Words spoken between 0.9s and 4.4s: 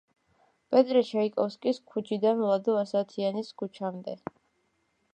ჩაიკოვსკის ქუჩიდან ლადო ასათიანის ქუჩამდე.